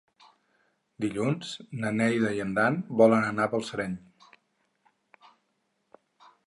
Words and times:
Dilluns 1.03 1.51
na 1.83 1.91
Neida 1.97 2.31
i 2.39 2.41
en 2.47 2.57
Dan 2.59 2.81
volen 3.03 3.27
anar 3.29 3.47
a 3.49 3.53
Balsareny. 3.53 3.97